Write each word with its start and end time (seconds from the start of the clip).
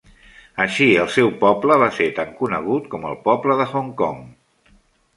Així, 0.63 0.87
el 1.03 1.11
seu 1.17 1.29
poble 1.43 1.77
va 1.85 1.91
ser 1.99 2.09
tan 2.21 2.33
conegut 2.41 2.91
com 2.97 3.09
el 3.13 3.23
poble 3.31 3.63
de 3.63 3.71
Hong 3.77 3.97
Kong. 4.05 4.29